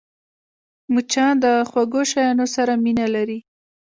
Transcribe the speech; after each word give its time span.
مچان 0.93 1.33
د 1.43 1.45
خوږو 1.69 2.01
شيانو 2.11 2.45
سره 2.55 2.73
مینه 2.83 3.05
لري 3.15 3.39